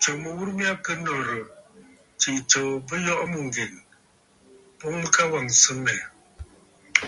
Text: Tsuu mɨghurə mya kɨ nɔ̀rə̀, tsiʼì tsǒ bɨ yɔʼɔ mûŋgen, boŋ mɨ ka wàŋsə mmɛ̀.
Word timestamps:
Tsuu 0.00 0.18
mɨghurə 0.22 0.52
mya 0.58 0.70
kɨ 0.84 0.92
nɔ̀rə̀, 1.04 1.42
tsiʼì 2.18 2.40
tsǒ 2.50 2.60
bɨ 2.86 2.94
yɔʼɔ 3.04 3.24
mûŋgen, 3.32 3.72
boŋ 4.78 4.94
mɨ 5.00 5.06
ka 5.14 5.22
wàŋsə 5.32 5.70
mmɛ̀. 5.76 5.98